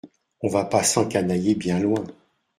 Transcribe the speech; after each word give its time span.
On 0.41 0.47
va 0.47 0.65
pas 0.65 0.81
s’encanailler 0.81 1.53
bien 1.53 1.77
loin. 1.77 2.03